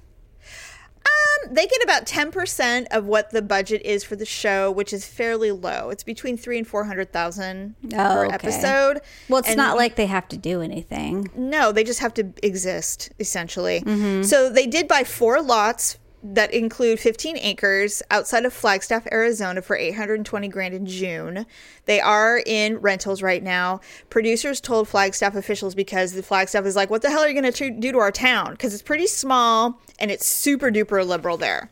Um, 1.44 1.54
they 1.54 1.66
get 1.66 1.82
about 1.82 2.06
ten 2.06 2.30
percent 2.30 2.88
of 2.90 3.06
what 3.06 3.30
the 3.30 3.42
budget 3.42 3.82
is 3.84 4.02
for 4.04 4.16
the 4.16 4.24
show, 4.26 4.70
which 4.70 4.92
is 4.92 5.04
fairly 5.06 5.50
low. 5.52 5.90
It's 5.90 6.02
between 6.02 6.36
three 6.36 6.58
and 6.58 6.66
four 6.66 6.84
hundred 6.84 7.12
thousand 7.12 7.74
Oh, 7.86 7.88
per 7.96 8.26
okay. 8.26 8.34
episode. 8.34 9.00
Well, 9.28 9.40
it's 9.40 9.48
And 9.48 9.56
not 9.56 9.76
like 9.76 9.96
they 9.96 10.06
have 10.06 10.28
to 10.28 10.36
do 10.36 10.60
anything. 10.62 11.30
no, 11.36 11.72
they 11.72 11.84
just 11.84 12.00
have 12.00 12.14
to 12.14 12.32
exist 12.42 13.10
essentially. 13.18 13.80
Mm-hmm. 13.80 14.22
So 14.22 14.48
they 14.50 14.66
did 14.66 14.88
buy 14.88 15.04
four 15.04 15.40
lots 15.42 15.98
that 16.24 16.54
include 16.54 16.98
15 16.98 17.36
acres 17.36 18.02
outside 18.10 18.46
of 18.46 18.52
Flagstaff, 18.52 19.06
Arizona 19.12 19.60
for 19.60 19.76
820 19.76 20.48
grand 20.48 20.74
in 20.74 20.86
June. 20.86 21.44
They 21.84 22.00
are 22.00 22.42
in 22.44 22.78
rentals 22.78 23.22
right 23.22 23.42
now. 23.42 23.82
Producers 24.08 24.58
told 24.60 24.88
Flagstaff 24.88 25.34
officials 25.34 25.74
because 25.74 26.14
the 26.14 26.22
Flagstaff 26.22 26.64
is 26.64 26.76
like, 26.76 26.88
what 26.88 27.02
the 27.02 27.10
hell 27.10 27.20
are 27.20 27.28
you 27.28 27.38
going 27.38 27.52
to 27.52 27.70
do 27.70 27.92
to 27.92 27.98
our 27.98 28.10
town? 28.10 28.52
Because 28.52 28.72
it's 28.72 28.82
pretty 28.82 29.06
small 29.06 29.80
and 29.98 30.10
it's 30.10 30.24
super 30.24 30.70
duper 30.70 31.06
liberal 31.06 31.36
there. 31.36 31.70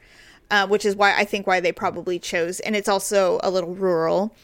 Uh, 0.53 0.67
which 0.67 0.85
is 0.85 0.95
why 0.95 1.17
I 1.17 1.25
think 1.25 1.47
why 1.47 1.61
they 1.61 1.73
probably 1.73 2.19
chose, 2.19 2.61
and 2.61 2.77
it's 2.77 2.89
also 2.89 3.41
a 3.43 3.51
little 3.51 3.75
rural. 3.75 4.35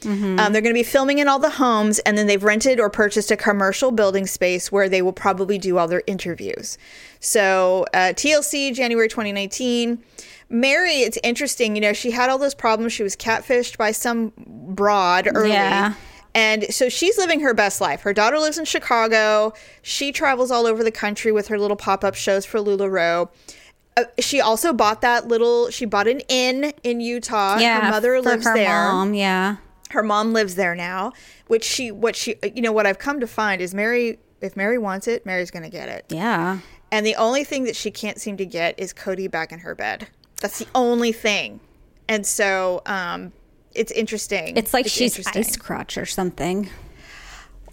Um, 0.40 0.54
they're 0.54 0.62
going 0.62 0.74
to 0.74 0.80
be 0.80 0.82
filming 0.82 1.18
in 1.18 1.28
all 1.28 1.38
the 1.38 1.50
homes, 1.50 1.98
and 1.98 2.16
then 2.16 2.26
they've 2.26 2.42
rented 2.42 2.80
or 2.80 2.88
purchased 2.88 3.30
a 3.30 3.36
commercial 3.36 3.90
building 3.90 4.26
space 4.26 4.72
where 4.72 4.88
they 4.88 5.02
will 5.02 5.12
probably 5.12 5.58
do 5.58 5.76
all 5.76 5.86
their 5.86 6.02
interviews. 6.06 6.78
So 7.20 7.84
uh, 7.92 8.14
TLC 8.16 8.74
January 8.74 9.08
2019. 9.08 10.02
Meri, 10.48 11.00
it's 11.00 11.18
interesting. 11.22 11.74
You 11.74 11.82
know, 11.82 11.92
she 11.92 12.10
had 12.10 12.30
all 12.30 12.38
those 12.38 12.54
problems. 12.54 12.94
She 12.94 13.02
was 13.02 13.14
catfished 13.14 13.76
by 13.76 13.92
some 13.92 14.32
broad 14.38 15.28
early. 15.34 15.50
Yeah. 15.50 15.92
And 16.34 16.72
so 16.72 16.88
she's 16.88 17.18
living 17.18 17.40
her 17.40 17.52
best 17.52 17.80
life. 17.80 18.00
Her 18.02 18.14
daughter 18.14 18.38
lives 18.38 18.58
in 18.58 18.64
Chicago. 18.64 19.52
She 19.82 20.12
travels 20.12 20.50
all 20.50 20.66
over 20.66 20.82
the 20.82 20.90
country 20.90 21.32
with 21.32 21.48
her 21.48 21.58
little 21.58 21.76
pop 21.76 22.04
up 22.04 22.14
shows 22.14 22.46
for 22.46 22.60
LuLaRoe. 22.60 23.28
Uh, 23.98 24.04
she 24.20 24.40
also 24.40 24.72
bought 24.72 25.00
that 25.00 25.26
little. 25.26 25.70
She 25.70 25.84
bought 25.84 26.06
an 26.06 26.20
inn 26.28 26.72
in 26.82 27.00
Utah. 27.00 27.58
Yeah. 27.58 27.80
her 27.80 27.90
mother 27.90 28.20
lives 28.20 28.46
her 28.46 28.54
there. 28.54 28.68
Mom, 28.68 29.14
yeah. 29.14 29.56
Her 29.90 30.02
mom 30.02 30.32
lives 30.32 30.54
there 30.54 30.74
now. 30.74 31.12
Which 31.48 31.64
she, 31.64 31.90
what 31.90 32.14
she, 32.14 32.36
you 32.54 32.62
know, 32.62 32.72
what 32.72 32.86
I've 32.86 32.98
come 32.98 33.20
to 33.20 33.26
find 33.26 33.60
is 33.60 33.74
Meri. 33.74 34.18
If 34.40 34.56
Meri 34.56 34.78
wants 34.78 35.08
it, 35.08 35.26
Meri's 35.26 35.50
going 35.50 35.64
to 35.64 35.70
get 35.70 35.88
it. 35.88 36.04
Yeah. 36.10 36.60
And 36.92 37.04
the 37.04 37.16
only 37.16 37.42
thing 37.42 37.64
that 37.64 37.74
she 37.74 37.90
can't 37.90 38.20
seem 38.20 38.36
to 38.36 38.46
get 38.46 38.78
is 38.78 38.94
Kody 38.94 39.30
back 39.30 39.50
in 39.50 39.58
her 39.60 39.74
bed. 39.74 40.06
That's 40.40 40.58
the 40.58 40.68
only 40.74 41.12
thing. 41.12 41.60
And 42.08 42.24
so, 42.24 42.82
um, 42.86 43.32
it's 43.74 43.92
interesting. 43.92 44.56
It's 44.56 44.72
like 44.72 44.86
she's 44.86 45.16
interesting. 45.18 45.40
ice 45.40 45.56
crotch 45.56 45.98
or 45.98 46.06
something. 46.06 46.70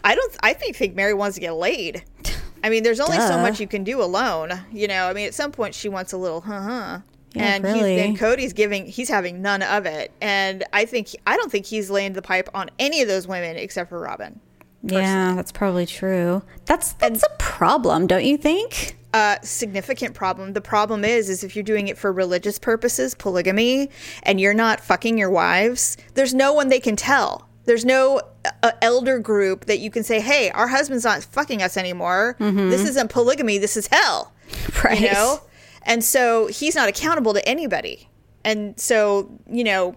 I 0.03 0.15
don't. 0.15 0.35
I 0.41 0.53
think 0.53 0.75
think 0.75 0.95
Meri 0.95 1.13
wants 1.13 1.35
to 1.35 1.41
get 1.41 1.55
laid. 1.55 2.03
I 2.65 2.69
mean, 2.69 2.81
there's 2.81 2.99
only 2.99 3.19
so 3.19 3.37
much 3.37 3.59
you 3.59 3.67
can 3.67 3.83
do 3.83 4.01
alone. 4.01 4.51
You 4.71 4.87
know. 4.87 5.07
I 5.07 5.13
mean, 5.13 5.27
at 5.27 5.35
some 5.35 5.51
point 5.51 5.75
she 5.75 5.87
wants 5.87 6.13
a 6.13 6.17
little, 6.17 6.41
huh, 6.41 6.61
huh. 6.61 6.99
Yeah, 7.35 7.55
and 7.55 7.63
really. 7.63 7.97
he's, 7.97 8.05
and 8.05 8.17
Kody's 8.17 8.53
giving. 8.53 8.87
He's 8.87 9.07
having 9.07 9.41
none 9.43 9.61
of 9.61 9.85
it. 9.85 10.11
And 10.19 10.63
I 10.73 10.85
think 10.85 11.09
I 11.27 11.37
don't 11.37 11.51
think 11.51 11.67
he's 11.67 11.91
laying 11.91 12.13
the 12.13 12.23
pipe 12.23 12.49
on 12.55 12.71
any 12.79 13.03
of 13.03 13.07
those 13.07 13.27
women 13.27 13.55
except 13.55 13.89
for 13.89 13.99
Robyn. 13.99 14.39
Yeah, 14.81 15.35
that's 15.35 15.51
probably 15.51 15.85
true. 15.85 16.41
That's 16.65 16.93
that's 16.93 17.21
a 17.21 17.29
problem, 17.37 18.07
don't 18.07 18.25
you 18.25 18.37
think? 18.37 18.95
uh, 19.15 19.39
significant 19.43 20.13
problem. 20.13 20.51
The 20.51 20.61
problem 20.61 21.05
is, 21.05 21.29
is 21.29 21.41
if 21.41 21.55
you're 21.55 21.63
doing 21.63 21.87
it 21.87 21.97
for 21.97 22.11
religious 22.11 22.59
purposes, 22.59 23.15
polygamy, 23.15 23.89
and 24.23 24.41
you're 24.41 24.53
not 24.53 24.81
fucking 24.81 25.17
your 25.17 25.29
wives, 25.29 25.95
there's 26.15 26.33
no 26.33 26.51
one 26.51 26.67
they 26.67 26.81
can 26.81 26.97
tell. 26.97 27.44
There's 27.65 27.83
no 27.85 28.21
uh, 28.63 28.71
elder 28.81 29.19
group 29.19 29.65
that 29.65 29.79
you 29.79 29.89
can 29.91 30.03
say, 30.03 30.19
"Hey, 30.21 30.49
our 30.51 30.67
husband's 30.67 31.03
not 31.03 31.23
fucking 31.23 31.61
us 31.61 31.77
anymore. 31.77 32.35
This 32.39 32.87
isn't 32.87 33.09
polygamy. 33.09 33.57
This 33.57 33.75
is 33.77 33.87
hell." 33.87 34.31
Right. 34.83 34.99
You 35.01 35.11
know, 35.11 35.41
and 35.83 36.03
so 36.03 36.47
he's 36.47 36.75
not 36.75 36.87
accountable 36.89 37.33
to 37.33 37.47
anybody. 37.49 38.07
And 38.43 38.79
so, 38.79 39.31
you 39.49 39.63
know, 39.63 39.95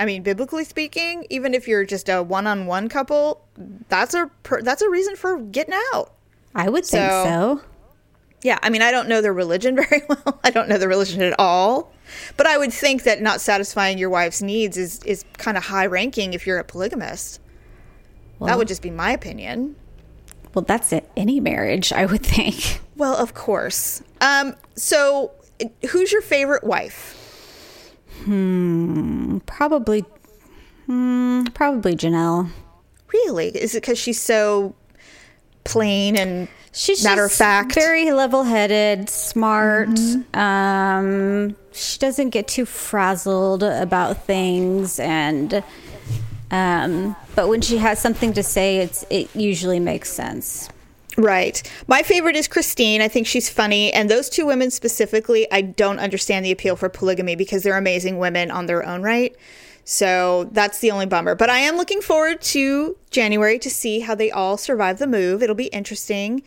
I 0.00 0.06
mean, 0.06 0.22
biblically 0.22 0.64
speaking, 0.64 1.26
even 1.28 1.52
if 1.52 1.68
you're 1.68 1.84
just 1.84 2.08
a 2.08 2.22
one-on-one 2.22 2.88
couple, 2.88 3.44
that's 3.90 4.14
a 4.14 4.30
per- 4.42 4.62
that's 4.62 4.80
a 4.80 4.88
reason 4.88 5.14
for 5.16 5.38
getting 5.38 5.74
out. 5.92 6.14
I 6.54 6.70
would 6.70 6.84
think 6.86 7.10
So- 7.10 7.24
so. 7.24 7.60
Yeah, 8.42 8.58
I 8.62 8.70
mean, 8.70 8.82
I 8.82 8.90
don't 8.90 9.08
know 9.08 9.20
their 9.22 9.32
religion 9.32 9.76
very 9.88 10.02
well. 10.08 10.40
I 10.44 10.50
don't 10.50 10.68
know 10.68 10.78
the 10.78 10.88
religion 10.88 11.22
at 11.22 11.38
all. 11.38 11.92
But 12.36 12.46
I 12.46 12.58
would 12.58 12.72
think 12.72 13.04
that 13.04 13.22
not 13.22 13.40
satisfying 13.40 13.96
your 13.96 14.10
wife's 14.10 14.42
needs 14.42 14.76
is, 14.76 15.02
is 15.04 15.24
kind 15.38 15.56
of 15.56 15.64
high 15.64 15.86
ranking 15.86 16.34
if 16.34 16.46
you're 16.46 16.58
a 16.58 16.64
polygamist. 16.64 17.40
that 18.40 18.58
would 18.58 18.68
just 18.68 18.82
be 18.82 18.90
my 18.90 19.12
opinion. 19.12 19.76
Well, 20.52 20.64
that's 20.66 20.92
it. 20.92 21.08
Any 21.16 21.40
marriage, 21.40 21.92
I 21.92 22.06
would 22.06 22.24
think. 22.24 22.80
Well, 22.94 23.16
of 23.16 23.32
course. 23.32 24.02
Um, 24.20 24.54
so, 24.76 25.32
who's 25.90 26.12
your 26.12 26.20
favorite 26.20 26.62
wife? 26.62 27.96
Hmm, 28.24 29.38
Probably, 29.46 30.04
hmm, 30.86 31.44
probably 31.54 31.96
Janelle. 31.96 32.50
Really? 33.12 33.48
Is 33.48 33.74
it 33.74 33.80
because 33.80 33.98
she's 33.98 34.20
so 34.20 34.74
plain 35.64 36.16
and 36.16 36.48
She's 36.72 37.04
matter 37.04 37.24
of 37.24 37.32
fact 37.32 37.74
very 37.74 38.10
level-headed, 38.10 39.10
smart. 39.10 39.90
Mm-hmm. 39.90 40.38
Um, 40.38 41.56
she 41.72 41.98
doesn't 41.98 42.30
get 42.30 42.48
too 42.48 42.64
frazzled 42.64 43.62
about 43.62 44.24
things, 44.24 44.98
and 44.98 45.62
um, 46.50 47.14
but 47.34 47.48
when 47.48 47.60
she 47.60 47.76
has 47.76 47.98
something 47.98 48.32
to 48.32 48.42
say, 48.42 48.78
it's 48.78 49.04
it 49.10 49.34
usually 49.36 49.80
makes 49.80 50.10
sense. 50.10 50.70
Right. 51.18 51.62
My 51.86 52.02
favorite 52.02 52.36
is 52.36 52.48
Christine. 52.48 53.02
I 53.02 53.08
think 53.08 53.26
she's 53.26 53.50
funny. 53.50 53.92
And 53.92 54.10
those 54.10 54.30
two 54.30 54.46
women 54.46 54.70
specifically, 54.70 55.46
I 55.52 55.60
don't 55.60 55.98
understand 55.98 56.42
the 56.44 56.52
appeal 56.52 56.74
for 56.74 56.88
polygamy 56.88 57.36
because 57.36 57.62
they're 57.62 57.76
amazing 57.76 58.18
women 58.18 58.50
on 58.50 58.64
their 58.64 58.82
own 58.82 59.02
right. 59.02 59.36
So 59.84 60.48
that's 60.52 60.78
the 60.78 60.90
only 60.90 61.06
bummer. 61.06 61.34
But 61.34 61.50
I 61.50 61.58
am 61.58 61.76
looking 61.76 62.00
forward 62.00 62.40
to 62.42 62.96
January 63.10 63.58
to 63.58 63.70
see 63.70 64.00
how 64.00 64.14
they 64.14 64.30
all 64.30 64.56
survive 64.56 64.98
the 64.98 65.06
move. 65.06 65.42
It'll 65.42 65.54
be 65.54 65.66
interesting. 65.66 66.42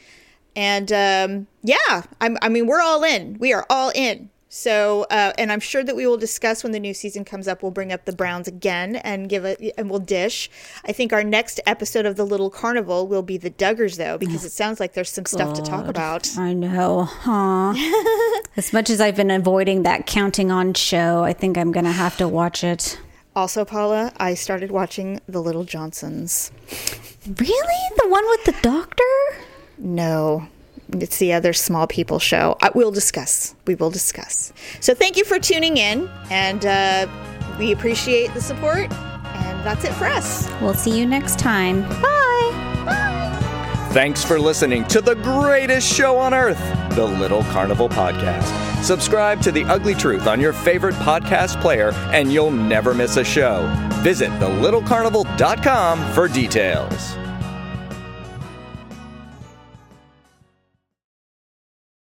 And 0.56 0.92
um, 0.92 1.48
yeah, 1.63 2.04
I'm, 2.22 2.38
I 2.42 2.50
mean, 2.50 2.65
we're 2.65 2.82
all 2.82 3.04
in. 3.04 3.38
We 3.39 3.54
are 3.54 3.65
all 3.70 3.92
in. 3.94 4.30
So, 4.48 5.06
uh, 5.12 5.34
and 5.38 5.51
I'm 5.51 5.60
sure 5.60 5.84
that 5.84 5.98
we 5.98 6.08
will 6.08 6.15
discuss 6.15 6.63
when 6.63 6.72
the 6.72 6.80
new 6.80 6.94
season 6.94 7.25
comes 7.25 7.46
up. 7.46 7.62
We'll 7.62 7.74
bring 7.74 7.92
up 7.92 8.06
the 8.06 8.13
Browns 8.13 8.48
again 8.48 8.96
and 8.96 9.27
give 9.27 9.44
it, 9.44 9.74
and 9.77 9.89
we'll 9.89 10.00
dish. 10.00 10.50
I 10.86 10.94
think 10.94 11.12
our 11.12 11.25
next 11.25 11.60
episode 11.65 12.06
of 12.06 12.15
the 12.15 12.25
Little 12.25 12.50
Carnival 12.50 13.06
will 13.06 13.22
be 13.22 13.36
the 13.36 13.51
Duggars, 13.51 13.98
though, 13.98 14.18
because 14.18 14.46
it 14.46 14.54
sounds 14.54 14.80
like 14.80 14.94
there's 14.94 15.10
some 15.10 15.25
stuff 15.25 15.56
to 15.56 15.62
talk 15.62 15.88
about. 15.88 16.38
I 16.38 16.54
know, 16.54 17.04
huh? 17.04 17.74
as 18.56 18.72
much 18.72 18.89
as 18.89 19.01
I've 19.01 19.18
been 19.18 19.30
avoiding 19.30 19.84
that 19.84 20.06
counting 20.06 20.51
on 20.51 20.74
show, 20.74 21.22
I 21.22 21.34
think 21.34 21.58
I'm 21.58 21.74
gonna 21.74 21.92
have 21.92 22.15
to 22.18 22.27
watch 22.27 22.63
it. 22.63 22.98
Also, 23.36 23.65
Paula, 23.65 24.13
I 24.18 24.34
started 24.34 24.72
watching 24.72 25.20
The 25.27 25.42
Little 25.42 25.65
Johnstons. 25.65 26.51
Really, 27.27 27.89
the 27.98 28.08
one 28.08 28.25
with 28.27 28.46
the 28.46 28.56
doctor? 28.62 29.04
No, 29.77 30.48
it's 30.94 31.18
the 31.18 31.34
other 31.34 31.51
small 31.51 31.86
people 31.86 32.20
show. 32.20 32.56
I, 32.62 32.72
we'll 32.74 32.92
discuss. 32.92 33.56
We 33.68 33.75
will 33.75 33.92
discuss. 33.92 34.54
So 34.80 34.94
thank 34.94 35.18
you 35.18 35.25
for 35.25 35.38
tuning 35.38 35.77
in, 35.77 36.10
and 36.30 36.65
uh, 36.65 37.08
we 37.60 37.74
appreciate 37.74 38.34
the 38.34 38.42
support. 38.42 38.92
And 38.92 39.65
that's 39.65 39.84
it 39.84 39.94
for 39.94 40.06
us. 40.06 40.50
We'll 40.62 40.74
see 40.74 40.98
you 40.98 41.06
next 41.06 41.38
time. 41.38 41.82
Bye. 42.01 42.14
Thanks 43.96 44.25
for 44.25 44.38
listening 44.38 44.84
to 44.88 45.00
the 45.00 45.16
greatest 45.16 45.88
show 45.88 46.18
on 46.18 46.34
earth, 46.34 46.60
the 46.98 47.06
Little 47.06 47.44
Carnival 47.46 47.88
Podcast. 47.88 48.84
Subscribe 48.84 49.40
to 49.44 49.54
The 49.54 49.64
Ugly 49.64 49.96
Truth 49.96 50.28
on 50.28 50.42
your 50.42 50.52
favorite 50.52 50.96
podcast 50.96 51.62
player, 51.62 51.94
and 52.12 52.30
you'll 52.30 52.52
never 52.52 52.94
miss 52.94 53.16
a 53.16 53.24
show. 53.24 53.74
Visit 54.04 54.32
thelittlecarnival.com 54.32 56.12
for 56.12 56.28
details. 56.28 57.16